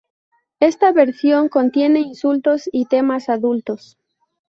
[0.59, 3.99] Esta versión contiene insultos y temas adultos.